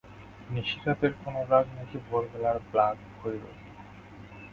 নিশিরাতের 0.49 1.13
কোনো 1.21 1.39
রাগ, 1.49 1.65
নাকি 1.77 1.97
ভোরবেলার 2.07 2.57
ব্লাগ 2.71 2.95
ভৈরবী? 3.17 3.53